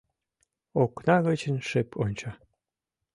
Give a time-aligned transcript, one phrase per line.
[0.83, 2.31] Окна гычын шып онча: